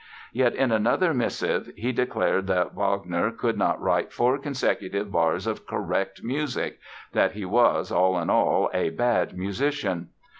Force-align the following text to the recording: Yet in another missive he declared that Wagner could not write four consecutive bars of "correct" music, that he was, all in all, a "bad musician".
Yet 0.33 0.55
in 0.55 0.71
another 0.71 1.13
missive 1.13 1.69
he 1.77 1.91
declared 1.91 2.47
that 2.47 2.73
Wagner 2.73 3.29
could 3.29 3.55
not 3.55 3.79
write 3.79 4.11
four 4.11 4.39
consecutive 4.39 5.11
bars 5.11 5.45
of 5.45 5.67
"correct" 5.67 6.23
music, 6.23 6.79
that 7.13 7.33
he 7.33 7.45
was, 7.45 7.91
all 7.91 8.17
in 8.17 8.27
all, 8.31 8.71
a 8.73 8.89
"bad 8.89 9.37
musician". 9.37 10.09